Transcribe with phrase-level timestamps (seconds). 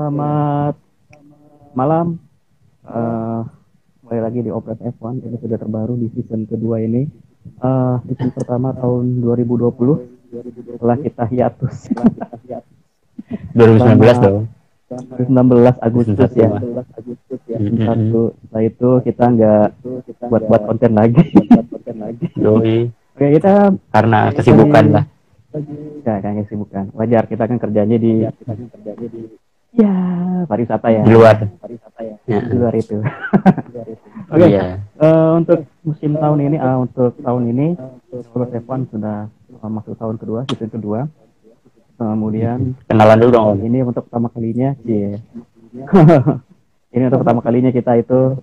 [0.00, 0.80] Selamat
[1.76, 2.16] malam.
[2.88, 3.44] Uh,
[4.00, 7.04] kembali lagi di Opres F1 ini sudah terbaru di season kedua ini.
[7.60, 9.68] Uh, season pertama tahun 2020
[10.72, 11.92] setelah kita hiatus.
[13.52, 14.48] 2019 dong.
[14.88, 16.48] 2019 Agustus ya.
[16.96, 17.58] Agustus ya.
[17.60, 18.32] Satu.
[18.40, 19.68] Setelah itu kita nggak
[20.32, 21.28] buat buat konten lagi.
[22.56, 25.04] Oke kita Karena kesibukan lah.
[26.08, 26.88] ya kan kesibukan.
[26.96, 28.24] Wajar kita kan kerjanya di
[29.74, 29.94] ya
[30.46, 31.02] pariwisata ya.
[31.06, 31.36] Di luar.
[31.62, 32.16] Pariwisata ya.
[32.26, 32.40] Ya.
[32.42, 32.98] Di luar itu.
[34.32, 34.46] Oke.
[34.46, 34.82] Iya.
[34.98, 37.66] Eh, untuk musim tahun ini, ah, untuk tahun ini,
[38.30, 39.30] Sobat F1 sudah
[39.62, 41.06] uh, masuk tahun kedua, season kedua.
[42.00, 43.56] Kemudian Kenalan dulu dong.
[43.60, 45.20] Ini untuk pertama kalinya, cie.
[46.96, 48.40] ini untuk pertama kalinya kita itu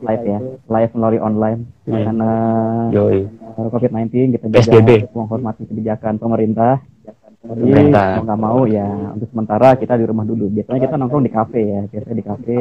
[0.00, 0.38] live ya,
[0.70, 2.06] live melalui online Hmm.
[2.06, 2.32] karena
[2.94, 3.26] Yoi.
[3.58, 6.80] uh, COVID-19 kita juga menghormati kebijakan pemerintah.
[7.40, 8.20] Jadi Pemerintah.
[8.20, 10.52] mau nggak mau ya untuk sementara kita di rumah dulu.
[10.52, 12.60] Biasanya kita nongkrong di kafe ya, biasanya di kafe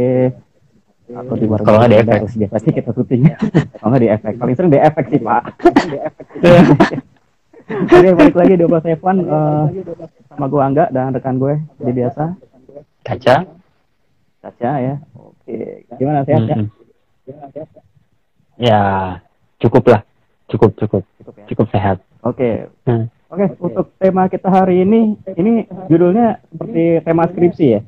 [1.09, 1.65] atau di warung.
[1.67, 2.23] Kalau nggak di FX.
[2.39, 3.21] Biasanya kita syuting.
[3.75, 5.43] Kalau nggak di efek, paling sering di efek sih pak.
[7.69, 9.63] Oke balik lagi di Obras Evan eh,
[10.25, 12.23] sama gue Angga dan rekan gue seperti biasa
[13.05, 13.35] Kaca.
[14.41, 14.95] Caca ya.
[15.13, 16.55] Oke gimana sehat ya?
[16.57, 16.67] Mm-mm.
[18.59, 18.81] Ya,
[19.61, 20.01] cukup lah.
[20.49, 21.03] Cukup, cukup.
[21.21, 21.45] Cukup ya.
[21.45, 21.97] Cukup sehat.
[22.25, 23.05] Oke Hmm.
[23.29, 27.81] Oke untuk tema kita hari ini ini judulnya seperti tema skripsi ya.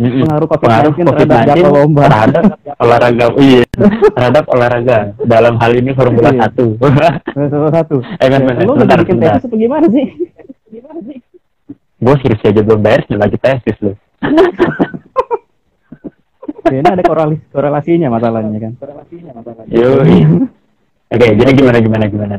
[0.00, 0.24] Mm-mm.
[0.24, 2.02] Pengaruh Pengaruh COVID-19 terhadap COVID-19 jadwal lomba.
[2.08, 2.42] terhadap
[2.80, 3.26] olahraga.
[3.36, 3.62] Iya.
[4.16, 4.98] terhadap olahraga.
[5.28, 6.48] Dalam hal ini Formula Iya.
[6.48, 6.80] 1.
[7.36, 7.96] Satu satu.
[8.24, 10.06] Eh, ben, ben, Lu udah bikin tesis apa gimana sih?
[10.72, 11.18] Gimana sih?
[12.00, 13.92] Gue skripsi aja belum bayar, sudah lagi tesis lu.
[16.70, 18.72] Ini ada korelasi, korelasinya masalahnya kan.
[19.68, 20.16] Yoi.
[21.10, 22.36] Oke, jadi gimana, gimana, gimana?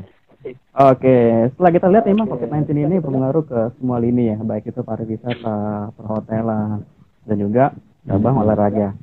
[0.72, 5.92] Oke, setelah kita lihat memang COVID-19 ini berpengaruh ke semua lini ya, baik itu pariwisata,
[6.00, 6.88] perhotelan,
[7.28, 7.76] dan juga
[8.08, 8.96] cabang olahraga.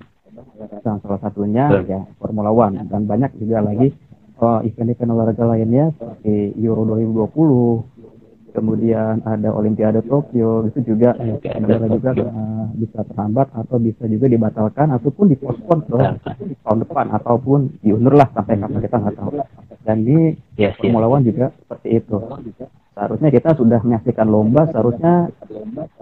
[0.80, 3.92] Dan salah satunya ya Formula One dan banyak juga lagi
[4.40, 12.10] oh, event-event olahraga lainnya seperti Euro 2020, kemudian ada Olimpiade Tokyo, itu juga adalah juga
[12.16, 15.98] eh, bisa terhambat atau bisa juga dibatalkan ataupun dipospon ke
[16.64, 19.30] tahun depan ataupun diundur lah sampai kapan kita nggak tahu.
[19.88, 20.84] Dan di Yes, yes.
[20.84, 22.16] Formula One juga seperti itu.
[22.92, 25.32] Seharusnya kita sudah menyaksikan lomba, seharusnya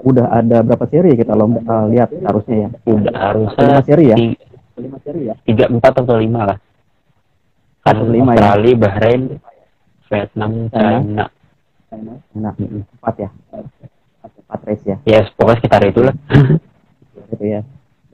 [0.02, 2.68] udah ada berapa seri kita lomba eh, lihat seharusnya ya.
[2.82, 4.16] Udah harusnya Lima seri ya?
[4.18, 4.38] ti-
[5.46, 6.58] tiga, empat atau lima lah.
[7.86, 8.42] Kan Atau lima ya?
[8.42, 9.22] Australia, Bahrain,
[10.10, 11.24] Vietnam, China.
[11.86, 12.50] China.
[12.58, 13.30] Empat ya.
[14.26, 16.14] Empat race ya, Yes, pokoknya sekitar itu lah.
[17.30, 17.60] gitu ya.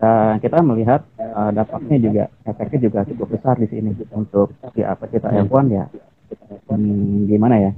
[0.02, 5.06] Dan kita melihat eh, dampaknya juga, efeknya juga cukup besar di sini untuk di apa
[5.06, 5.86] kita F1 ya.
[6.66, 7.70] Hmm, gimana ya?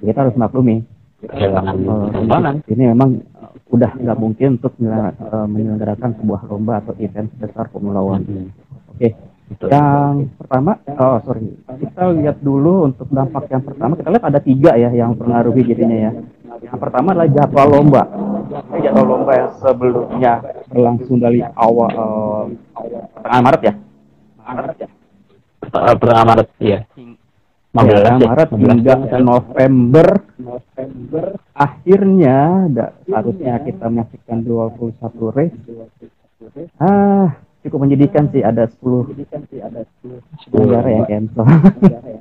[0.00, 0.80] Kita harus maklumi
[1.20, 2.64] Eh, tontonan.
[2.64, 7.68] ini memang uh, udah nggak mungkin untuk menyelenggara- uh, menyelenggarakan sebuah lomba atau event sebesar
[7.68, 8.24] Formula One.
[8.24, 8.48] Mm-mm.
[8.96, 9.12] Oke,
[9.52, 9.68] Betul.
[9.68, 14.00] yang pertama, oh sorry, kita lihat dulu untuk dampak yang pertama.
[14.00, 16.12] Kita lihat ada tiga ya yang mempengaruhi jadinya ya.
[16.64, 18.02] Yang pertama adalah jadwal lomba.
[18.80, 20.32] Jadwal lomba yang sebelumnya
[20.66, 22.42] berlangsung dari awal uh,
[23.14, 23.74] pertengahan Maret ya.
[24.40, 24.88] Maret ya.
[25.60, 26.80] Eh, Pertengahan Maret, iya.
[27.70, 29.18] Ya, 15 ya, Maret 15 hingga ya.
[29.22, 30.06] November
[31.54, 34.90] akhirnya da- harusnya kita menyaksikan 21
[35.30, 35.54] race
[36.82, 39.14] ah cukup menyedihkan sih ada 10
[40.50, 41.44] negara yang cancel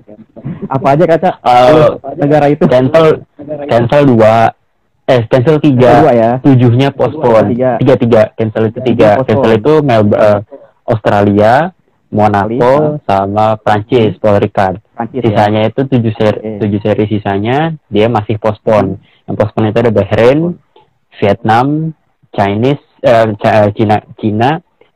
[0.76, 1.90] apa aja kaca Eh,
[2.20, 3.06] negara itu cancel
[3.66, 4.54] cancel dua
[5.10, 6.06] eh cancel tiga.
[6.08, 6.32] Ya.
[6.40, 7.50] tujuhnya postpone.
[7.52, 7.72] Tiga.
[7.78, 8.22] tiga tiga.
[8.32, 9.10] Cancel itu tiga.
[9.26, 10.40] Cancel itu Melbourne eh,
[10.86, 11.74] Australia
[12.10, 14.78] Monaco sama Prancis Paul Ricard.
[14.94, 15.26] Prancis ya.
[15.26, 18.98] Sisanya itu tujuh seri tujuh seri sisanya dia masih postpone.
[19.26, 20.40] Yang postpone itu ada Bahrain
[21.16, 21.68] Vietnam
[22.30, 24.50] Chinese eh, Ca- Cina Cina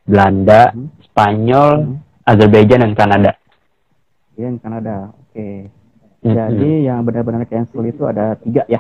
[0.04, 0.90] Belanda Hmm.
[1.04, 1.98] Spanyol Hmm.
[2.24, 3.32] Azerbaijan dan Kanada.
[4.34, 5.14] Iya, yang Kanada.
[5.14, 5.70] Oke.
[6.24, 6.32] Mhm.
[6.32, 8.80] jadi yang benar-benar cancel itu ada tiga ya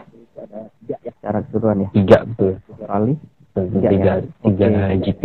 [1.08, 2.52] secara keseluruhan ya tiga betul
[3.54, 4.14] Betul, Tiga tiga ya?
[4.42, 4.96] tiga Oke.
[5.00, 5.24] GP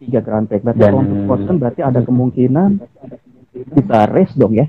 [0.00, 0.60] tiga Grand Prix.
[0.62, 2.70] Berarti Dan- kalau untuk Boston berarti ada kemungkinan
[3.74, 4.66] bisa race dong ya.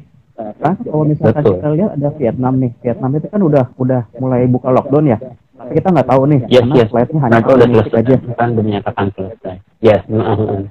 [0.57, 1.55] Kan kalau misalkan Betul.
[1.55, 5.17] kita lihat ada Vietnam nih, Vietnam itu kan udah udah mulai buka lockdown ya.
[5.53, 6.89] Tapi kita nggak tahu nih, Yes, karena yes.
[6.89, 7.99] flightnya hanya Mereka udah selesai.
[8.01, 8.15] aja.
[8.33, 9.55] Kan udah menyatakan selesai.
[9.79, 10.01] Yes.
[10.09, 10.61] mm.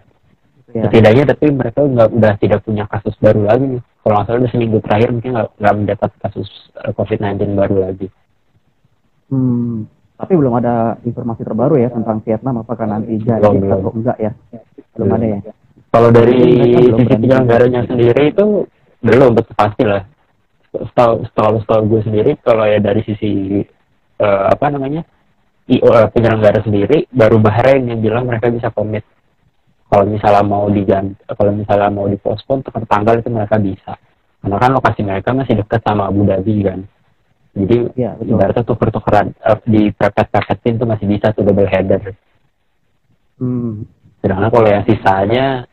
[0.70, 0.86] Ya.
[0.86, 3.82] Setidaknya tapi mereka nggak udah tidak punya kasus baru lagi nih.
[4.00, 8.06] Kalau nggak salah udah seminggu terakhir mungkin nggak nggak mendapat kasus eh, COVID-19 baru lagi.
[9.30, 9.86] Hmm,
[10.18, 10.74] tapi belum ada
[11.06, 13.78] informasi terbaru ya tentang Vietnam apakah nanti jadi Belum, belum.
[13.78, 14.32] atau enggak ya.
[14.94, 15.16] Belum Belum.
[15.18, 15.38] ada ya.
[15.90, 18.46] Kalau dari sisi penyelenggaranya sendiri itu
[19.02, 20.02] belum betul pasti lah.
[20.70, 23.58] Setahu setahu setahu gue sendiri kalau ya dari sisi
[24.22, 25.02] eh, apa namanya
[25.66, 29.02] IO eh, penyelenggara sendiri baru Bahrain yang bilang mereka bisa komit
[29.90, 33.98] kalau misalnya mau diganti kalau misalnya mau dipospon tanggal itu mereka bisa.
[34.40, 36.80] Karena kan lokasi mereka masih dekat sama Abu Dhabi kan.
[37.50, 38.38] Jadi ya, betul.
[38.38, 42.14] ibaratnya tuker tukeran uh, di pepet pepetin tuh masih bisa tuh double header.
[43.40, 43.88] Hmm.
[44.20, 45.64] sedangkan kalau yang sisanya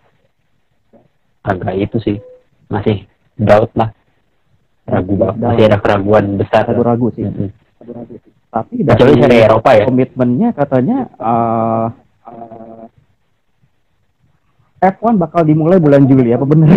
[1.46, 2.18] agak itu sih.
[2.68, 3.06] Masih
[3.38, 3.94] doubt lah.
[4.88, 5.38] Ragu banget.
[5.40, 6.66] Masih ada keraguan besar.
[6.66, 7.24] Ragu-ragu sih.
[7.24, 7.50] Mm-hmm.
[8.48, 9.86] tapi dari dari Eropa ya.
[9.86, 11.88] komitmennya katanya uh,
[12.26, 12.67] uh,
[14.78, 16.70] F1 bakal dimulai bulan Juli apa benar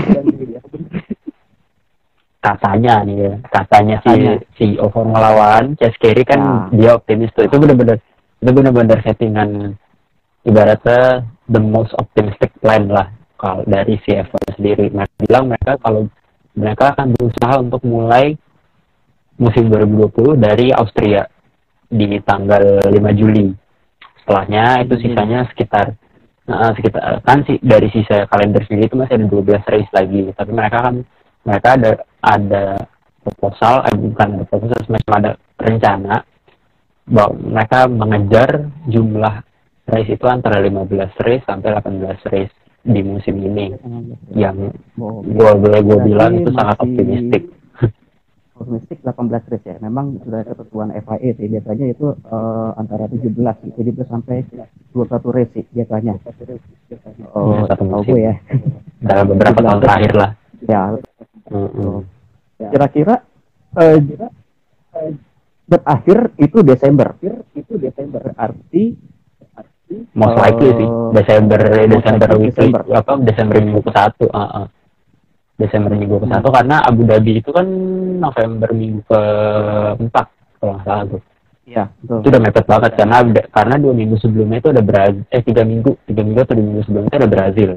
[2.41, 4.13] katanya nih ya katanya si
[4.57, 6.67] si Formula One Chase Carey kan nah.
[6.73, 7.45] dia optimis tuh.
[7.45, 8.01] Itu benar-benar
[8.41, 9.77] itu benar-benar settingan
[10.49, 14.89] ibaratnya the most optimistic plan lah kalau dari si F1 sendiri.
[14.89, 16.09] Mereka bilang mereka kalau
[16.57, 18.33] mereka akan berusaha untuk mulai
[19.37, 21.29] musim 2020 dari Austria
[21.93, 23.53] di tanggal 5 Juli.
[24.25, 25.93] Setelahnya itu sisanya sekitar
[26.51, 30.21] nah, sekitar kan sih dari sisa kalender sendiri itu masih ada 12 race lagi.
[30.35, 30.95] Tapi mereka kan
[31.47, 32.65] mereka ada ada
[33.23, 35.31] proposal eh bukan ada proposal semacam ada
[35.63, 36.15] rencana
[37.07, 38.51] bahwa mereka mengejar
[38.91, 39.35] jumlah
[39.87, 43.71] race itu antara 15 race sampai 18 race di musim ini.
[44.35, 47.60] Yang oh, gue boleh gue bilang itu sangat optimistik optimistik
[49.13, 53.77] 18 race ya memang sudah ketentuan FIA sih biasanya itu uh, antara 17 17
[54.07, 54.47] sampai
[54.95, 56.15] 21 race sih biasanya
[57.35, 58.15] oh ya, satu musim.
[58.15, 58.35] gue ya
[59.01, 60.31] dalam beberapa tahun terakhir lah
[60.65, 60.83] ya
[62.61, 63.25] Kira-kira
[63.75, 63.99] uh,
[65.65, 67.17] berakhir itu Desember.
[67.57, 68.23] Itu Desember.
[68.37, 68.95] Arti
[70.15, 71.61] most likely sih eh, Desember
[71.91, 72.83] Desember weekly Desember.
[72.95, 74.67] apa Desember minggu satu uh, uh.
[75.61, 76.57] Desember minggu ke satu hmm.
[76.57, 77.69] karena Abu Dhabi itu kan
[78.17, 79.21] November minggu ke
[80.01, 80.27] empat
[80.57, 81.23] kalau nggak salah tuh.
[81.71, 83.17] Iya, Itu udah mepet banget karena
[83.53, 86.83] karena dua minggu sebelumnya itu ada Brazil, eh tiga minggu, tiga minggu atau dua minggu
[86.83, 87.71] sebelumnya ada Brazil.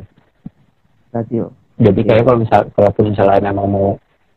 [1.14, 1.46] Brazil.
[1.78, 3.88] Jadi kayak kalau misal kalaupun misalnya memang mau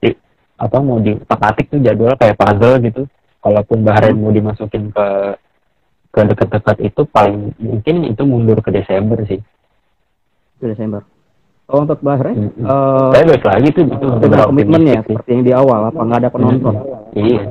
[0.03, 0.13] di,
[0.61, 3.03] apa mau dipetatik tuh jadwal kayak puzzle gitu.
[3.41, 5.07] Kalaupun Bahrain mau dimasukin ke
[6.11, 9.41] ke dekat-dekat itu paling mungkin itu mundur ke Desember sih.
[10.61, 11.16] Ke Desember
[11.67, 12.63] Oh untuk Bahrain, mm -hmm.
[12.63, 16.31] uh, saya lagi tuh itu uh, komitmen ya seperti yang di awal apa nggak ada
[16.31, 16.75] penonton?
[17.19, 17.43] Iya,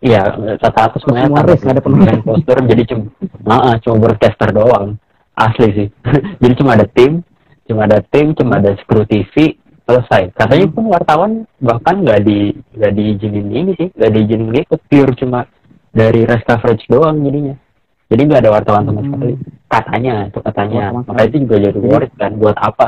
[0.00, 2.16] iya semuanya semua race nggak ada penonton.
[2.24, 3.04] Poster jadi cuma,
[3.44, 4.96] nah, cuma broadcaster doang,
[5.36, 5.88] asli sih.
[6.40, 7.20] jadi cuma ada tim,
[7.68, 12.92] cuma ada tim cuma ada skru TV selesai katanya pun wartawan bahkan nggak di nggak
[12.94, 15.44] diizinin ini sih nggak diizinin ikut pure cuma
[15.90, 17.58] dari race coverage doang jadinya
[18.12, 19.34] jadi nggak ada wartawan sama sekali
[19.72, 22.86] katanya itu katanya makanya itu juga jadi worth kan buat apa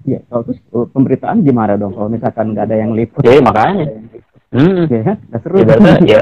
[0.00, 3.20] Iya, kalau terus uh, pemberitaan gimana dong kalau misalkan nggak ada yang liput?
[3.20, 3.84] Ya, makanya.
[4.48, 4.88] Hmm.
[4.88, 5.60] Ya, nggak seru.
[5.60, 6.20] Ibaratnya, ya,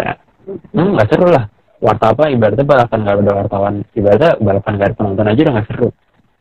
[0.75, 1.46] hmm, nggak seru lah.
[1.79, 2.26] Warta apa?
[2.26, 3.75] Ibaratnya balapan nggak ada wartawan.
[3.94, 5.88] Ibaratnya balapan nggak ada penonton aja udah nggak seru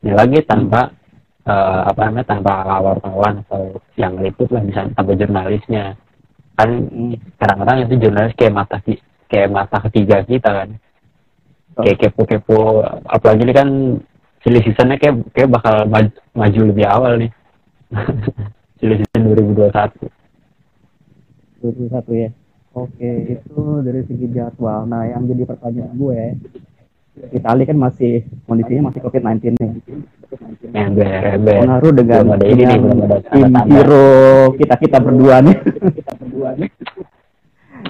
[0.04, 1.50] ini lagi tanpa hmm.
[1.50, 5.84] uh, apa namanya tanpa wartawan atau yang liput lah misalnya tanpa jurnalisnya
[6.58, 6.70] kan
[7.38, 8.78] kadang-kadang itu jurnalis kayak mata
[9.28, 10.70] kayak mata ketiga kita kan.
[11.78, 11.86] Oh.
[11.86, 13.70] kayak kepo-kepo apalagi ini kan
[14.42, 17.32] silly seasonnya kayak kayak bakal maju, maju lebih awal nih.
[18.78, 19.74] Silly season 2021
[21.66, 22.30] 2021 ya?
[22.78, 24.86] Oke itu dari segi jadwal.
[24.86, 26.22] Nah yang jadi pertanyaan gue
[27.34, 29.72] Itali kan masih kondisinya masih COVID-19 nih.
[30.76, 32.64] Ember, Pengaruh dengan, ada ini
[33.34, 34.06] tim hero
[34.60, 35.58] kita kita berdua nih.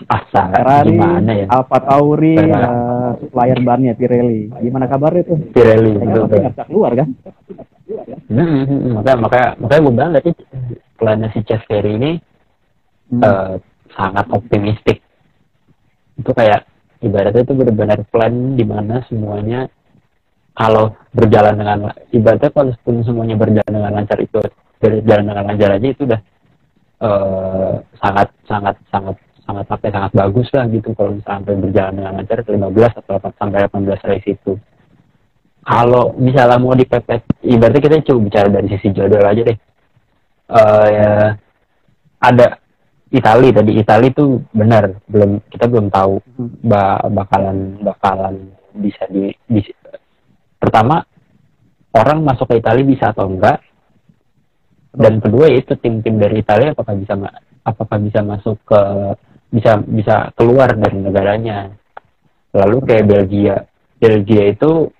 [0.07, 1.45] Asa, Ferrari, gimana ya?
[1.51, 4.47] Alfa Tauri, uh, supplier bannya Pirelli.
[4.63, 5.35] Gimana kabarnya itu?
[5.51, 6.39] Pirelli, betul betul.
[6.47, 7.09] Nggak keluar kan?
[8.27, 10.31] Hmm, hmm, hmm, makanya makanya makanya gue bilang tadi
[10.99, 12.11] plannya si Chef ini
[13.11, 13.21] hmm.
[13.23, 13.53] uh,
[13.95, 14.99] sangat optimistik.
[16.19, 16.67] Itu kayak
[17.03, 19.69] ibaratnya itu benar-benar plan di mana semuanya
[20.57, 21.79] kalau berjalan dengan
[22.09, 22.73] ibaratnya kalau
[23.05, 24.41] semuanya berjalan dengan lancar itu
[24.81, 26.21] berjalan dengan lancar aja itu udah
[27.05, 29.15] uh, sangat sangat sangat
[29.47, 30.91] sangat ya, sangat bagus lah gitu.
[30.91, 34.53] Kalau sampai berjalan dengan lancar 15 atau sampai 18 race itu
[35.67, 39.57] kalau misalnya mau dipepet ibaratnya kita coba bicara dari sisi jadwal aja deh.
[40.47, 41.11] Uh, ya
[42.23, 42.47] ada
[43.11, 43.71] Itali tadi.
[43.75, 46.63] Itali itu benar belum kita belum tahu hmm.
[47.11, 48.35] bakalan bakalan
[48.79, 49.59] bisa di, di
[50.55, 51.03] pertama
[51.99, 53.59] orang masuk ke Itali bisa atau enggak?
[54.97, 57.13] Dan kedua itu tim-tim dari Italia apakah bisa
[57.67, 58.81] apakah bisa masuk ke
[59.47, 61.71] bisa bisa keluar dari negaranya
[62.51, 63.55] lalu kayak Belgia
[63.97, 64.91] Belgia itu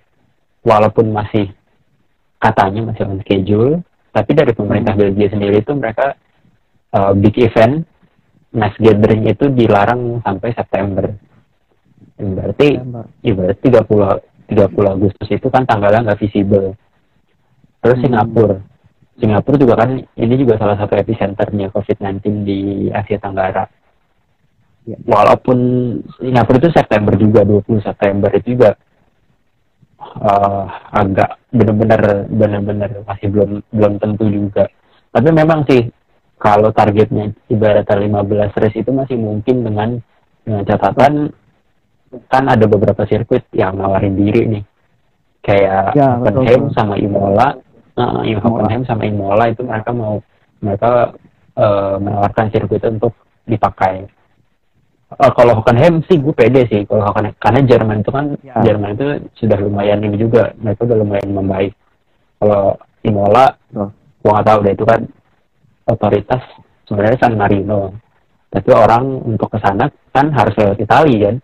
[0.64, 1.52] walaupun masih
[2.40, 3.82] katanya masih on schedule
[4.18, 5.02] tapi dari pemerintah hmm.
[5.04, 6.16] Belgia sendiri itu mereka
[6.96, 7.84] uh, big event
[8.50, 11.06] mass gathering itu dilarang sampai September.
[12.18, 13.04] Berarti September.
[13.22, 16.72] ya berarti 30 30 Agustus itu kan tanggalnya nggak visible.
[17.84, 18.04] Terus Hmm.
[18.08, 18.58] Singapura.
[19.18, 22.58] Singapura juga kan ini juga salah satu epicenternya COVID-19 di
[22.90, 23.68] Asia Tenggara.
[24.88, 24.96] Ya.
[25.04, 25.58] Walaupun
[26.16, 28.72] Singapura itu September juga 20 September itu juga
[30.00, 30.64] eh,
[30.96, 34.64] agak benar-benar benar-benar masih belum belum tentu juga.
[35.12, 35.92] Tapi memang sih
[36.40, 40.00] kalau targetnya ibaratnya 15 race itu masih mungkin dengan
[40.46, 41.12] dengan catatan
[42.32, 44.64] kan ada beberapa sirkuit yang nawarin diri nih
[45.44, 47.52] kayak Ya, Hockenheim sama Imola
[47.92, 48.64] nah, Imola.
[48.64, 50.16] Hockenheim sama Imola itu mereka mau
[50.64, 51.12] mereka
[51.52, 53.12] eh, menawarkan sirkuit untuk
[53.44, 54.08] dipakai
[55.10, 58.60] Eh, kalau Hockenheim sih gue pede sih kalau Hockenheim karena Jerman itu kan Ya.
[58.62, 61.72] Jerman itu sudah lumayan ini juga mereka udah lumayan membaik
[62.36, 63.88] kalau Imola Betul.
[64.18, 65.00] gue nggak tahu deh itu kan
[65.86, 66.42] otoritas
[66.84, 67.96] sebenarnya San Marino
[68.48, 71.36] tapi orang untuk ke sana kan harus lewat Itali kan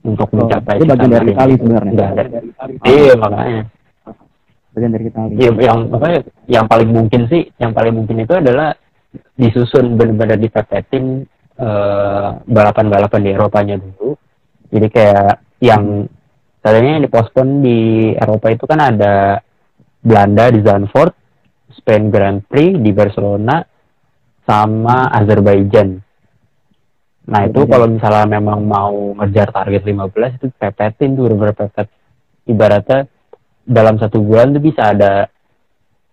[0.00, 1.28] untuk Oh, mencapai itu bagian dari.
[1.28, 2.06] Itali sebenarnya.
[2.82, 3.62] Iya makanya
[4.70, 5.32] Bagian dari Itali.
[5.34, 8.72] ya, yang makanya yang paling mungkin sih yang paling mungkin itu adalah
[9.34, 11.24] disusun benar-benar dipepetin
[11.56, 14.16] eh, balapan-balapan di Eropanya dulu.
[14.70, 15.32] Jadi kayak
[15.64, 16.04] yang
[16.60, 19.40] tadinya yang dipospon di Eropa itu kan ada
[20.02, 21.14] Belanda di Zandvoort
[21.76, 23.62] Spain Grand Prix di Barcelona
[24.46, 25.98] sama Azerbaijan.
[27.26, 31.90] Nah itu kalau misalnya memang mau ngejar target 15 itu pepetin tuh bener-bener pepet.
[32.46, 33.10] Ibaratnya
[33.66, 35.26] dalam satu bulan tuh bisa ada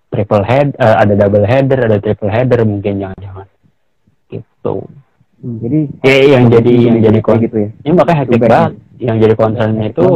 [0.10, 3.48] triple head, eh, ada double header, ada triple header mungkin jangan-jangan.
[4.30, 4.76] Gitu.
[5.44, 7.70] Hmm, jadi Ya, yang jadi yang jadi kon gitu ya.
[7.84, 8.72] ini makanya hektik banget.
[8.96, 10.08] Yang jadi concernnya itu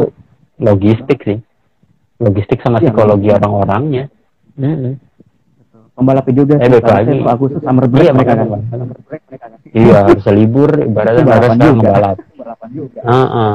[0.58, 1.38] logistik sih,
[2.18, 4.04] logistik sama Iya, psikologi orang-orangnya.
[4.56, 4.96] Mm-mm.
[5.92, 7.18] Pembalapnya juga Eh, seharusnya lagi.
[7.26, 9.50] Agustus summer break Iya, mereka makanya, kan.
[9.74, 11.90] Iya, harus libur, ibaratnya mereka balapan sekarang juga.
[11.92, 12.18] ngebalap.
[13.04, 13.54] Heeh.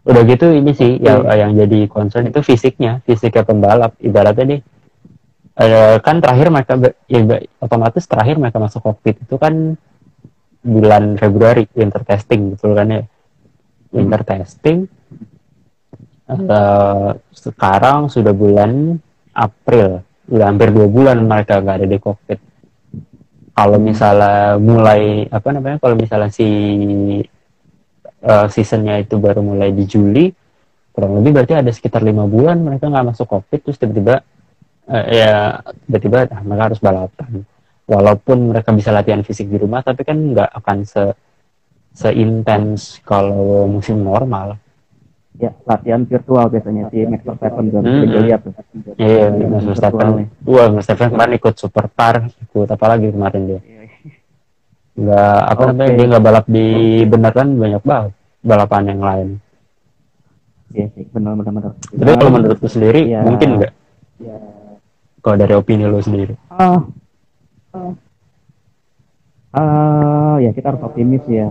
[0.00, 3.94] Udah gitu ini sih yang yang jadi concern itu fisiknya, fisiknya pembalap.
[3.96, 4.60] Ibaratnya nih
[5.56, 6.72] eh, kan terakhir mereka
[7.06, 7.20] ya,
[7.58, 9.78] otomatis terakhir mereka masuk kokpit itu kan
[10.60, 13.02] bulan Februari winter testing betul kan ya?
[13.90, 14.86] Winter testing
[16.30, 18.94] Eh, sekarang sudah bulan
[19.34, 19.98] April.
[20.30, 22.38] Udah hampir dua bulan mereka nggak ada di kokpit
[23.50, 26.46] kalau misalnya mulai apa namanya kalau misalnya si
[28.22, 30.30] eh, seasonnya itu baru mulai di Juli
[30.94, 34.22] kurang lebih berarti ada sekitar lima bulan mereka nggak masuk kokpit terus tiba-tiba
[34.86, 37.30] eh, ya tiba-tiba ah, mereka harus balapan
[37.90, 41.10] walaupun mereka bisa latihan fisik di rumah tapi kan nggak akan se
[41.90, 44.54] seintens kalau musim normal.
[45.40, 47.80] Ya, latihan virtual biasanya si Max Verstappen juga.
[47.82, 48.26] Bisa hmm.
[48.28, 48.40] lihat
[49.00, 50.08] iya Mas virtual Verstappen.
[50.46, 53.60] wah Mas Verstappen kemarin ikut super car ikut apa lagi kemarin dia?
[54.94, 55.68] Nggak apa Oke.
[55.74, 56.66] namanya dia nggak balap di
[57.10, 59.28] beneran banyak banget balapan yang lain.
[60.70, 61.72] Iya sih, benar benar benar.
[61.74, 63.26] tapi kalau menurut lu sendiri Iya.
[63.26, 63.72] mungkin nggak?
[65.20, 66.32] Kalau dari opini lu sendiri?
[66.54, 66.80] Ah,
[69.54, 71.50] ah, ya kita harus optimis ya.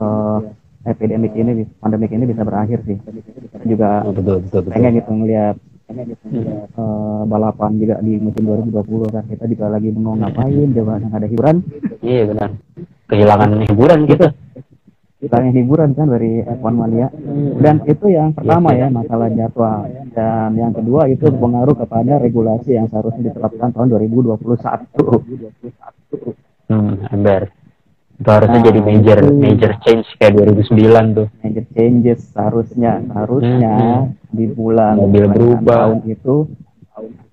[0.00, 0.38] Eh,
[0.88, 2.96] epidemik ini, pandemik ini bisa berakhir sih.
[2.96, 4.72] Kita juga oh, betul betul betul.
[4.72, 5.56] pengen gitu ngelihat
[5.92, 9.24] eh, balapan juga di musim 2020 kan.
[9.28, 11.56] Kita juga lagi mau ngapain coba ada hiburan.
[12.00, 12.50] Iya benar.
[13.10, 14.26] Kehilangan hiburan kita
[15.20, 17.12] kita yang hiburan kan dari F1 Mania
[17.60, 19.84] dan itu yang pertama ya masalah jadwal.
[20.16, 24.40] Dan yang kedua itu pengaruh kepada regulasi yang seharusnya diterapkan tahun 2021
[26.72, 27.52] hmm, ember
[28.20, 29.32] itu harusnya Nah, jadi major itu.
[29.32, 31.26] major change kayak 2009 tuh.
[31.40, 33.76] Major changes seharusnya seharusnya
[34.28, 35.96] di bulan Mobil berubah.
[35.96, 36.36] tahun itu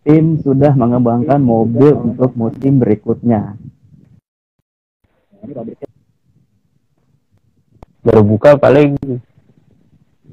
[0.07, 3.59] tim sudah mengembangkan mobil untuk musim berikutnya
[8.07, 8.95] baru buka paling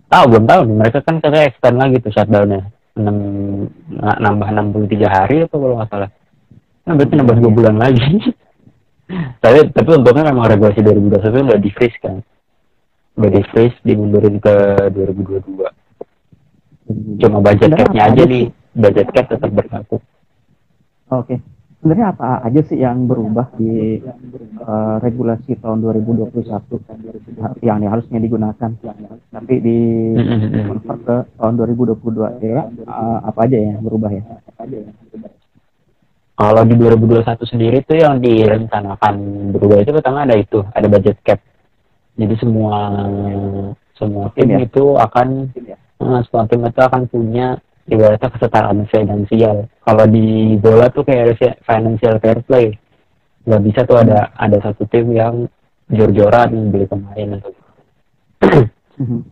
[0.06, 0.76] tahu belum tahu nih.
[0.78, 2.62] Mereka kan katanya extend lagi tuh shutdownnya.
[2.94, 3.16] Enam
[3.90, 6.10] na- nambah 63 hari apa kalau nggak salah.
[6.86, 8.06] Nah berarti nambah dua bulan lagi.
[9.44, 12.24] Tapi tapi untungnya memang regulasi 2021 udah di freeze kan?
[13.20, 14.54] Udah di freeze dimundurin ke
[14.96, 15.84] 2022
[17.20, 18.52] cuma budget capnya aja nih.
[18.74, 19.96] budget cap tetap berlaku.
[21.12, 21.40] Oke.
[21.84, 26.32] Sebenarnya apa aja sih yang berubah di eh, regulasi tahun 2021
[27.60, 28.72] yang harusnya digunakan
[29.28, 29.78] tapi di
[30.64, 34.24] convert ke tahun 2022 ya eh, apa aja yang berubah ya?
[36.40, 39.14] Kalau di 2021 sendiri tuh yang direncanakan
[39.52, 41.36] berubah itu pertama ada itu, ada budget cap.
[42.16, 42.96] Jadi semua
[43.92, 44.64] semua tim ya?
[44.64, 45.52] itu akan
[46.00, 49.68] eh, semua tim itu akan punya ibaratnya kesetaraan finansial.
[49.80, 52.72] Kalau di bola tuh kayak financial fair play.
[53.44, 55.44] Gak bisa tuh ada ada satu tim yang
[55.92, 57.52] jor-joran beli pemain atau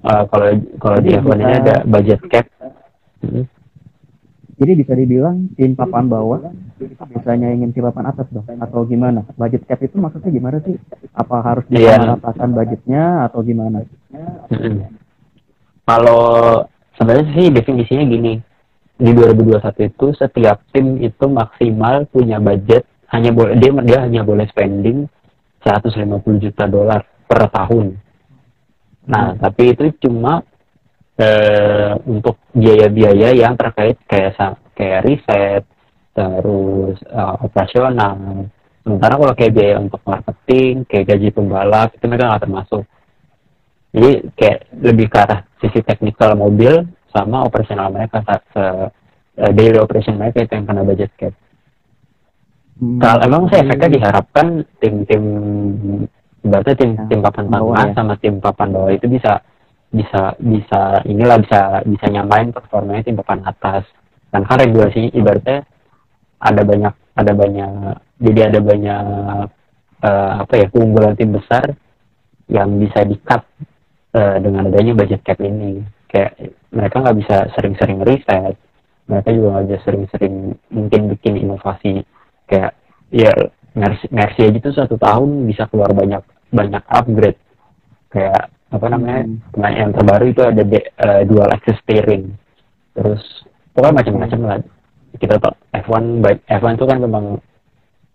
[0.05, 2.47] uh, kalau kalau di Jadi F1 ini bisa- ada budget cap
[3.23, 3.47] Hmm.
[4.59, 6.43] Jadi bisa dibilang tim papan bawah
[7.07, 9.23] biasanya ingin tim papan atas dong atau gimana?
[9.39, 10.75] Budget cap itu maksudnya gimana sih?
[11.15, 12.03] Apa harus Iya.
[12.03, 13.87] disamaratakan budgetnya atau gimana?
[14.51, 14.91] Mm-mm.
[15.87, 16.23] Kalau
[16.97, 18.33] sebenarnya sih definisinya gini,
[19.03, 24.47] di 2021 itu setiap tim itu maksimal punya budget hanya boleh dia dia hanya boleh
[24.49, 25.11] spending
[25.65, 27.99] 150 juta dolar per tahun.
[29.07, 30.43] Nah, tapi itu cuma
[31.19, 34.39] eh, untuk biaya-biaya yang terkait kayak
[34.75, 35.63] kayak riset,
[36.15, 38.47] terus eh, operasional.
[38.83, 42.85] Sementara kalau kayak biaya untuk marketing, kayak gaji pembalap itu mereka nggak termasuk.
[43.93, 48.89] Jadi kayak lebih ke arah sisi teknikal mobil sama operasional mereka sa- se-
[49.37, 51.37] eh, daily operation mereka itu yang kena budget cap.
[52.81, 52.97] Hmm.
[52.97, 55.23] Kalau emang sih efeknya diharapkan tim-tim
[56.43, 57.95] berarti tim tim papan bawah tengah ya.
[57.95, 59.45] sama tim papan bawah itu bisa
[59.93, 63.85] bisa bisa inilah bisa bisa nyamain performanya tim papan atas.
[64.33, 65.69] Dan kan regulasinya ibaratnya
[66.41, 67.73] ada banyak ada banyak
[68.25, 69.05] jadi ada banyak
[70.01, 71.77] eh, apa ya keunggulan tim besar
[72.49, 73.45] yang bisa di-cut
[74.13, 75.83] eh, dengan adanya budget cap ini.
[76.09, 76.37] Kayak
[76.73, 78.57] mereka nggak bisa sering-sering riset,
[79.09, 80.35] mereka juga nggak bisa sering-sering
[80.69, 82.05] mungkin bikin inovasi
[82.47, 82.77] kayak
[83.13, 83.33] ya
[83.73, 86.21] Mercy, Mercy aja tuh satu tahun bisa keluar banyak
[86.53, 87.41] banyak upgrade
[88.13, 89.37] kayak apa namanya Hmm.
[89.53, 92.33] kemarin yang terbaru itu ada de- eh, dual access steering
[92.93, 93.21] terus
[93.73, 94.59] pokoknya macam-macam lah
[95.17, 97.25] kita tau F1 baik F1 itu kan memang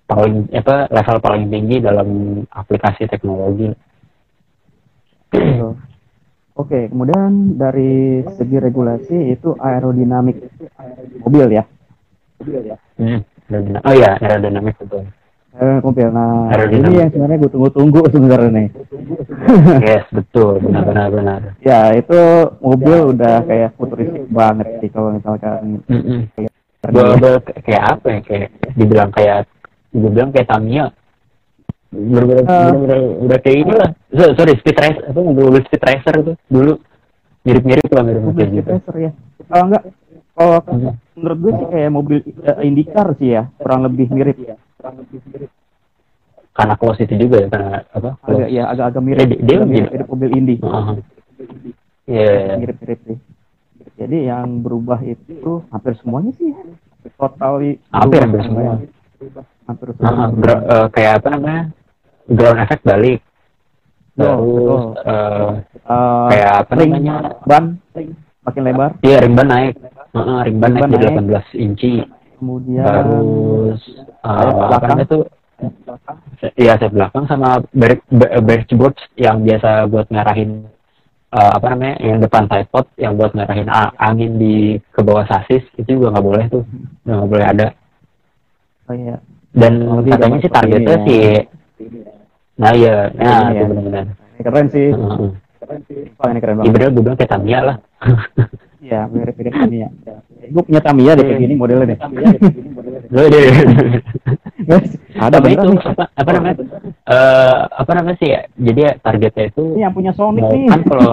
[0.08, 3.70] paling apa level paling tinggi dalam aplikasi teknologi.
[6.58, 7.94] Oke, kemudian dari
[8.34, 10.42] segi regulasi itu aerodinamik
[11.22, 11.64] mobil ya.
[12.98, 13.22] hmm.
[13.46, 13.86] aerodinamik.
[13.86, 15.06] oh ya aerodinamik betul
[15.58, 16.06] Eh, mobil.
[16.14, 16.86] Nah, Aerodinamik.
[16.86, 18.68] ini yang sebenarnya gue tunggu-tunggu sebenarnya nih.
[19.90, 22.20] yes betul benar-benar benar Ya, itu
[22.62, 26.30] mobil udah kayak futuristik banget sih kalau misalkan Mm-mm.
[26.78, 29.50] Bener-bener kayak apa ya kayak dibilang kayak
[29.90, 30.94] gue bilang kayak Tamiya
[31.90, 32.68] bener-bener Ah.
[32.68, 36.74] bener-bener udah kayak ini lah So- sorry speed racer apa mobil speed racer tuh dulu
[37.42, 39.12] mirip-mirip lah mirip mobil kayak speed gitu racer ya.
[39.48, 39.84] Kalau enggak,
[40.34, 40.94] kalau Hmm.
[41.16, 44.56] menurut gue sih kayak mobil eh, IndyCar sih ya, kurang lebih mirip ya.
[46.52, 49.56] karena close itu juga ya karena apa Agak close ya agak-agak mirip, Eh, dia- dia
[49.56, 50.56] agak mirip, mirip mobil Indy.
[50.58, 50.96] Heeh.
[52.08, 53.18] Iya, Mirip-mirip sih.
[53.96, 56.52] Jadi yang berubah itu hampir semuanya sih.
[57.14, 57.54] Total
[57.92, 58.82] hampir hampir semua
[59.64, 60.08] Hampir semua.
[60.08, 61.62] Heeh, gro- eh, kayak apa namanya
[62.30, 63.20] ground effect balik.
[64.14, 64.82] Terus betul.
[65.00, 65.52] eh,
[65.88, 67.16] Eh, kayak apa ring namanya?
[67.46, 67.64] ban.
[68.42, 68.90] Makin lebar.
[69.00, 69.74] Iya ring ban naik.
[70.10, 71.46] Heeh, ring ban Ring naik ban jadi naik.
[71.54, 71.92] 18 inci.
[72.38, 73.82] Kemudian terus
[74.22, 74.90] uh, apa belakang.
[74.90, 75.24] namanya tuh?
[76.54, 78.06] Iya sayap belakang sama ba-
[78.40, 80.70] bargeboards yang biasa buat ngarahin
[81.32, 83.66] uh, apa namanya yang depan tripod yang buat ngarahin
[83.98, 84.56] angin di
[84.88, 86.64] ke bawah sasis itu juga nggak boleh tuh.
[87.04, 87.68] Nggak boleh ada.
[88.86, 89.20] Kayak
[89.52, 91.22] dan Oh, katanya sih targetnya sih
[92.58, 93.14] nah iya.
[93.14, 93.64] Nah ya.
[93.70, 94.06] benar-benar.
[94.38, 94.88] Ini keren sih.
[94.94, 95.30] Heeh.
[96.18, 97.78] Wah, ini keren Iya banget gue bilang kayak Tamiya lah.
[98.78, 99.90] Iya mirip-mirip Tamiya.
[100.48, 102.00] Gue punya Tamiya deh kayak gini modelnya deh.
[103.12, 103.64] Loh, iya, iya.
[104.64, 105.70] Guys, ada Sama itu?
[105.82, 106.56] apa, apa namanya?
[107.10, 108.42] Eh apa namanya sih ya?
[108.56, 110.72] Jadi ya, targetnya itu ini yang punya Sonic nih.
[110.72, 111.12] kan kalau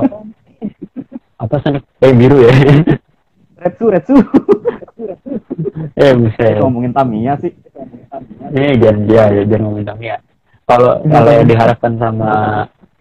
[1.45, 2.53] apa Sonic yang biru ya?
[3.65, 4.15] Retsu Retsu
[5.99, 7.51] eh bisa ngomongin Tamiya sih.
[8.55, 10.17] Eh jangan ya, ya jangan ngomongin Tamiya
[10.65, 12.33] kalau kalau yang diharapkan sama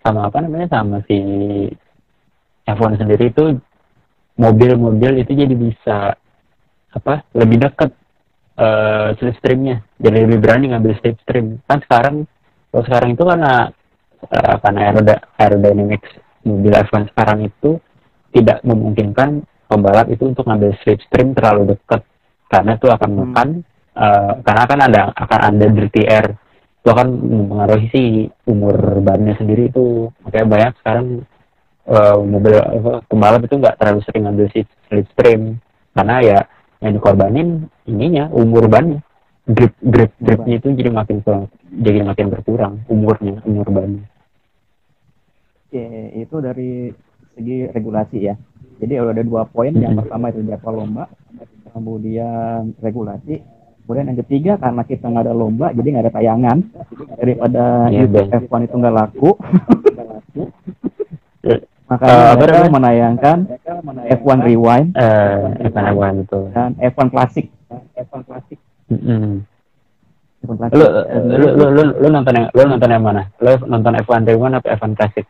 [0.04, 1.18] sama apa namanya sama si
[2.64, 3.56] F1 sendiri itu
[4.36, 5.98] mobil-mobil itu jadi bisa
[6.94, 7.92] apa lebih dekat
[8.54, 9.82] eh slipstreamnya.
[9.98, 11.58] Jadi lebih berani ngambil slipstream.
[11.66, 12.30] Kan sekarang
[12.70, 13.54] kalau sekarang itu karena
[14.30, 16.12] eh, karena aeroda- aerodynamics
[16.46, 17.82] mobil F1 sekarang itu
[18.30, 22.06] tidak memungkinkan pembalap itu untuk ngambil slipstream terlalu dekat.
[22.46, 23.20] Karena itu akan Hmm.
[23.26, 23.48] makan
[23.98, 26.28] eh, karena akan ada akan ada dirty air
[26.84, 28.04] itu akan mempengaruhi si
[28.44, 31.06] umur bannya sendiri itu makanya banyak sekarang
[31.88, 35.64] eh, mobil apa, pembalap itu nggak terlalu sering ngambil si slipstream
[35.96, 36.40] karena ya
[36.84, 39.00] yang dikorbanin ininya umur bannya
[39.48, 44.04] grip grip gripnya itu jadi makin kurang jadi makin berkurang umurnya umur bannya
[45.74, 45.90] Oke,
[46.22, 46.94] itu dari
[47.34, 48.38] segi regulasi ya.
[48.78, 49.74] Jadi ada dua poin.
[49.74, 51.10] Yang pertama itu jadwal lomba,
[51.74, 53.42] kemudian regulasi.
[53.84, 56.58] Kemudian yang ketiga karena kita nggak ada lomba, jadi nggak ada tayangan.
[57.20, 58.42] Daripada Iya, YouTube Ben.
[58.48, 59.30] F1 itu nggak laku,
[61.44, 61.60] Eh,
[61.92, 63.38] makanya Eh, apa mereka menayangkan
[64.08, 67.46] F1 Rewind eh F1 F1 itu dan F1 Classic.
[68.88, 69.44] Mm-mm.
[70.48, 70.76] F1 klasik.
[70.80, 70.86] Lu,
[71.36, 73.28] lu, lu, lu, lu nonton yang, lu nonton yang mana?
[73.44, 75.28] Lu nonton F1 Rewind apa F1 Classic?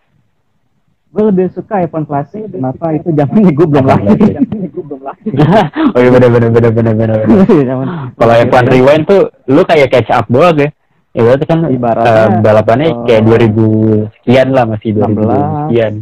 [1.13, 2.49] gue lebih suka F1 klasik.
[2.49, 4.33] Kenapa itu zamannya gue belum F1 lahir.
[5.33, 7.19] oh iya bener bener bener bener bener.
[8.13, 10.69] Kalau F1 Rewind tuh lu kayak catch up doang ya.
[11.13, 13.21] Ya berarti kan Ibaratnya, eh, balapannya eh, kayak
[13.53, 15.69] 2000 sekian lah masih 2000 16.
[15.69, 15.93] sekian.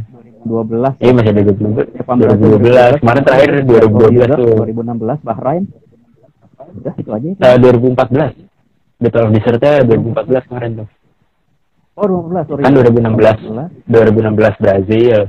[0.41, 1.99] 12 Iya masih ada 2012.
[1.99, 4.55] F1 2012 kemarin terakhir 2012 tuh.
[4.63, 5.63] 2016 Bahrain.
[6.71, 7.27] Udah itu aja.
[7.27, 7.39] itu.
[7.43, 8.31] Eh, 2014.
[9.01, 10.87] Battle of Desertnya 2014 kemarin tuh.
[11.99, 12.61] Oh 2016 sorry.
[12.63, 13.87] Kan 2016.
[13.91, 15.19] 2016 Brazil.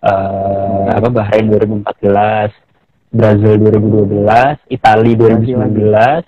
[0.00, 2.69] eh apa Bahrain 2014.
[3.10, 6.22] Brazil 2012, Italia 2019,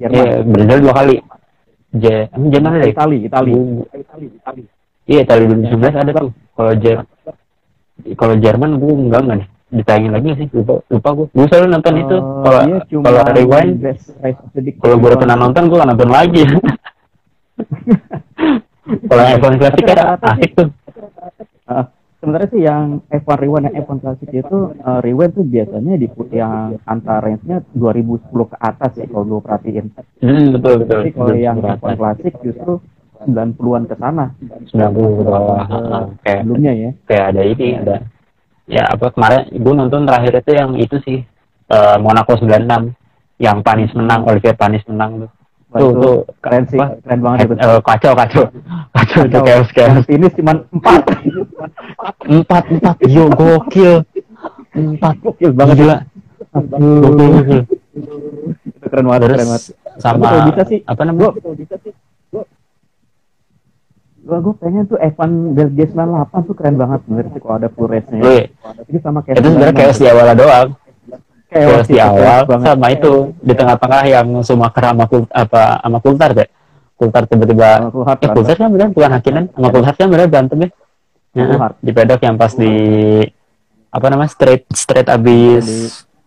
[0.00, 0.16] Jerman.
[0.18, 1.16] Iya, Brazil dua kali.
[1.92, 2.92] J, Jerman ada ya?
[2.96, 3.52] Itali, Itali.
[3.52, 3.84] Bu-
[5.02, 6.30] Iya, Italia 2019 ada tuh.
[6.56, 6.98] Kalau Jer,
[8.16, 9.48] kalau Jerman gue enggak enggak nih.
[9.72, 10.46] Ditayangin lagi sih?
[10.52, 11.26] Lupa, lupa gue.
[11.32, 12.16] Gue selalu nonton itu.
[12.16, 13.72] Eh, Kalau cuma kalau rewind,
[14.78, 16.42] kalau gue pernah nonton, gue nonton lagi.
[19.08, 20.68] kalau F1 klasik kan asik tuh.
[22.22, 26.06] Ah, sebenarnya sih yang F1 Rewind dan F1 Classic itu eh, Rewind tuh biasanya di
[26.30, 29.86] yang antara range-nya 2010 ke atas ya kalau gue perhatiin.
[30.22, 31.02] Hmm, betul betul.
[31.02, 32.72] Tapi kalau yang Betul, F1 Classic justru
[33.26, 34.24] 90-an ke sana
[34.70, 35.66] 90 ke bawah.
[35.66, 36.90] Heeh, kayak sebelumnya ya.
[37.10, 37.96] kayak ada ini ada
[38.70, 41.18] ya apa kemarin gue nonton terakhir itu yang itu sih
[41.74, 45.30] eh, Monaco 96 yang Panis menang Olivier Panis menang tuh
[45.72, 46.18] Tuh, itu tuh.
[46.44, 46.86] keren sih, apa?
[47.00, 47.54] keren banget itu.
[47.56, 48.44] Eh, kacau kacau.
[48.92, 50.04] Kacau itu chaos chaos.
[50.04, 52.28] Ini cuma 4.
[52.28, 52.96] empat empat.
[53.08, 54.04] Yo gokil.
[54.76, 55.14] Empat.
[55.24, 55.76] Gokil banget.
[55.80, 55.96] Gila.
[56.52, 57.62] Gokil gokil.
[58.68, 59.64] Itu keren banget, terus keren banget.
[60.00, 61.30] sama kalau bisa sih, apa namanya?
[64.22, 67.90] Gua gue pengen tuh F1 Belgia 98 tuh keren banget bener sih kalau ada full
[67.90, 68.22] race-nya.
[68.22, 68.46] Ya.
[68.46, 70.68] ya, Itu sama kayak itu sebenarnya chaos di awal doang
[71.52, 72.66] Chaos di itu, awal banget.
[72.72, 73.12] sama itu
[73.44, 76.48] di tengah-tengah yang Sumaker sama Kul, apa sama Kultar deh
[76.96, 78.30] Kultar tiba-tiba eh.
[78.32, 80.68] Kultar kan bener bukan Hakinan sama Kultar kan bener berantem ya?
[81.32, 82.72] Ya, di pedok yang pas di
[83.88, 85.64] apa namanya straight straight abis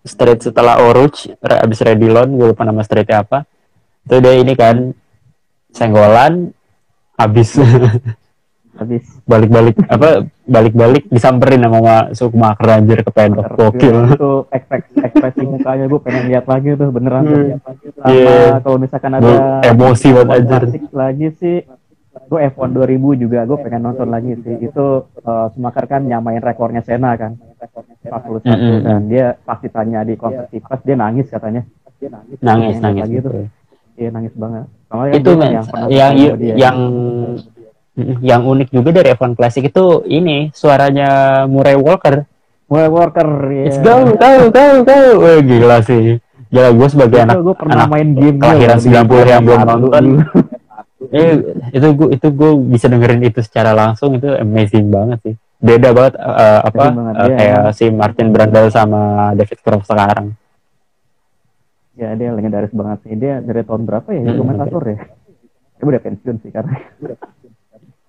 [0.06, 3.46] straight setelah Oruch abis Redilon gue lupa nama straightnya apa.
[4.06, 4.94] Itu dia ini kan
[5.74, 6.54] senggolan
[7.18, 7.58] habis
[8.76, 10.10] Habis balik-balik apa
[10.44, 16.24] balik-balik disamperin sama Ma Sukmaker anjir ke pedok gokil itu ekspresi, ekspresi mukanya gue pengen
[16.28, 17.42] lihat lagi tuh beneran tuh.
[17.96, 18.60] Sama Iya.
[18.60, 20.64] kalau misalkan Gua ada emosi banget F1 anjir.
[20.92, 21.58] lagi sih
[22.18, 24.86] gue F1 2000 juga gue pengen nonton lagi sih itu
[25.20, 27.36] uh, Schumacher kan nyamain rekornya Senna kan
[28.02, 28.76] 41 Mm-mm.
[28.82, 31.64] dan dia pasti tanya di konversi pas dia nangis katanya
[31.96, 33.46] dia nangis nangis nangis lagi tuh betul.
[33.96, 36.54] iya nangis banget Sama itu yang yang dia.
[36.56, 36.78] yang
[38.20, 41.10] yang unik juga dari F1 Classic itu ini suaranya
[41.46, 42.28] Murray Walker
[42.66, 44.98] Well, Walker ya Let's go, go, go, go.
[45.22, 46.18] Wah, gila sih.
[46.50, 50.04] Gila gue sebagai anak, gue pernah anak main game kelahiran 90 yang belum nonton.
[51.14, 51.34] eh,
[51.70, 55.36] itu gue itu gue bisa dengerin itu secara langsung itu amazing banget sih.
[55.62, 57.36] Beda banget eh, apa banget, eh, iya.
[57.38, 59.02] kayak si Martin Brundle sama
[59.38, 60.34] David Croft sekarang.
[61.96, 64.36] ya dia legendaris banget sih dia dari tahun berapa ya Hmm.
[64.36, 64.98] komentator ya
[65.78, 66.76] dia udah pensiun sih karena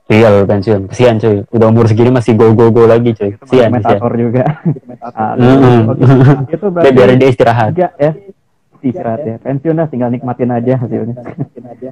[0.06, 0.86] Real pensiun.
[0.86, 1.42] Kesian cuy.
[1.50, 3.34] Udah umur segini masih go go go lagi cuy.
[3.34, 3.98] Kesian, kesian.
[3.98, 4.44] komentator juga
[5.02, 5.78] Ah, Mm-mm.
[5.88, 6.02] oke.
[6.48, 7.70] itu berarti biarin dia istirahat.
[7.72, 8.10] tiga ya
[8.78, 11.14] istirahat ya pensiun lah tinggal nikmatin aja hasilnya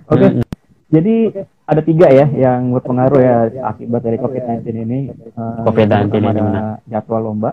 [0.05, 0.27] oke
[0.87, 1.15] jadi
[1.65, 6.29] ada tiga ya yang berpengaruh ya akibat dari COVID-19 ini Eh, COVID-19 yang pertama ini,
[6.29, 6.63] ada benar.
[6.87, 7.51] jadwal lomba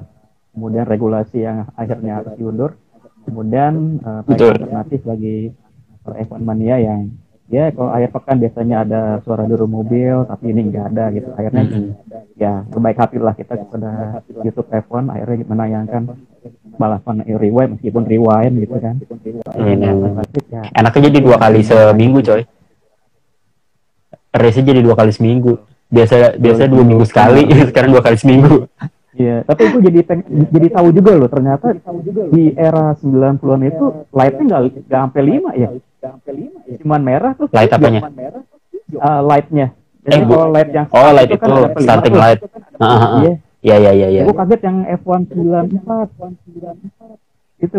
[0.51, 2.71] kemudian regulasi yang akhirnya harus diundur
[3.23, 5.49] kemudian uh, alternatif bagi
[6.03, 7.09] eh, F1 Mania yang
[7.51, 11.63] ya kalau akhir pekan biasanya ada suara duru mobil tapi ini enggak ada gitu akhirnya
[11.67, 11.87] Mm-mm.
[12.39, 16.01] ya berbaik hati lah kita kepada YouTube F1 akhirnya menayangkan
[16.79, 18.95] balapan rewind meskipun rewind gitu kan
[19.59, 22.41] ya Enaknya jadi dua kali seminggu coy.
[24.31, 25.59] Race jadi dua kali seminggu.
[25.91, 28.71] Biasa biasa dua minggu sekali, sekarang dua kali seminggu.
[29.11, 31.75] Iya, tapi gue jadi peng- jadi tahu juga loh ternyata
[32.31, 35.69] di era 90-an itu lightnya nggak nggak sampai lima ya.
[36.79, 37.47] Cuman merah tuh.
[37.49, 38.07] Light apanya?
[38.97, 39.75] Ah, lightnya.
[40.01, 42.39] Eh, Jadi bu- kalau light yang Oh, light kan itu ada sampai lima starting light.
[42.77, 43.11] Ah, ah.
[43.19, 43.33] Iya.
[43.61, 44.21] Iya iya iya iya.
[44.23, 46.33] Gue kaget yang F1 94.
[47.59, 47.77] Itu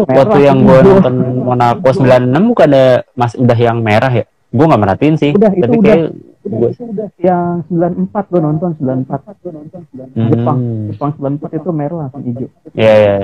[0.00, 0.90] Merah waktu yang gue itu.
[0.92, 4.24] nonton Monaco 96 bukan ada mas udah yang merah ya?
[4.48, 5.30] Gue nggak merhatiin sih.
[5.30, 5.76] Udah, itu Tapi
[6.48, 6.58] udah.
[6.58, 6.70] gue
[7.18, 9.44] yang 94 gue nonton 94.
[10.14, 10.28] Hmm.
[10.28, 10.58] Jepang.
[10.88, 12.48] Jepang 94 itu merah langsung hijau.
[12.72, 13.16] Iya iya.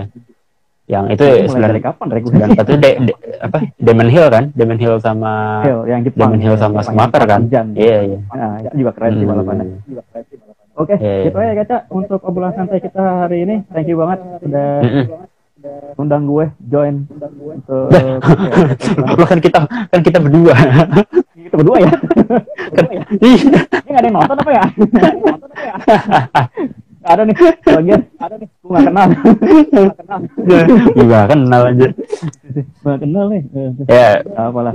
[0.85, 2.41] Yang itu mulai dari 9 kapan regulasi?
[2.45, 3.59] 94 itu de, de- apa?
[3.75, 4.45] Demon Hill kan?
[4.53, 5.33] Demon Hill sama
[5.65, 6.29] Hill, yang Jepang.
[6.29, 7.41] Demon Hill sama yang kan?
[7.73, 8.19] Iya iya.
[8.29, 9.33] Nah, itu juga keren sih Hmm.
[9.33, 9.67] balapannya.
[10.75, 11.25] Oke, Iya, iya.
[11.25, 13.63] gitu aja Kaca untuk obrolan santai kita hari ini.
[13.71, 15.05] Thank you banget sudah Mm-mm.
[15.94, 17.88] Undang gue join untuk
[19.31, 20.55] kan kita kan kita berdua.
[21.35, 21.90] kita berdua ya.
[22.74, 24.64] Kan- Ih, Ini nggak ada yang nonton apa ya?
[27.05, 29.09] Nggak ada nih, bagian ada nih, gue nggak kenal.
[29.12, 30.18] Nggak kenal.
[30.96, 31.88] Juga kenal aja.
[32.81, 33.42] Nggak kenal nih.
[33.85, 34.72] Ya, Apalah.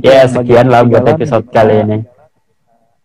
[0.00, 1.98] ya sekian lah buat episode kali ini.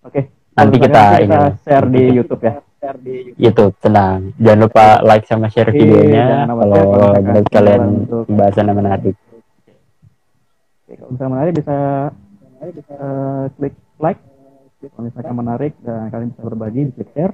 [0.05, 0.29] Oke.
[0.53, 1.33] Nanti kita ini.
[1.65, 2.61] share di YouTube ya.
[2.83, 4.35] Share di YouTube tenang.
[4.35, 6.83] Jangan lupa like sama share Iya, videonya kalau
[7.15, 9.15] menurut kalian untuk- pembahasan yang menarik.
[10.83, 11.77] Oke, kalau misalnya menarik bisa
[12.59, 14.19] eh, klik like.
[14.83, 17.33] Kalau misalkan menarik dan kalian bisa berbagi, klik share.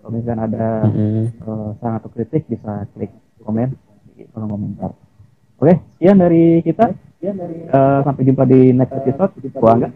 [0.00, 3.12] Kalau misalkan ada Mm, eh, saran atau kritik bisa klik
[3.44, 3.76] komen
[4.10, 4.96] di kolom komentar.
[5.60, 6.88] Oke, sekian dari kita.
[7.20, 9.32] Eh, sampai jumpa di next episode.
[9.52, 9.88] Gua Angga.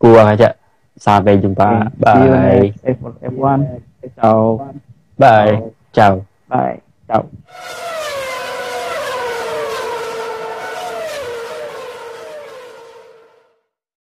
[0.00, 0.48] Gua aja.
[0.94, 1.90] Sampai jumpa.
[1.90, 2.74] You Bye.
[2.78, 3.60] next F1.
[4.14, 4.62] Ciao.
[5.18, 5.58] Bye.
[5.92, 6.22] Ciao.
[6.48, 6.78] Bye.
[7.06, 7.26] Ciao.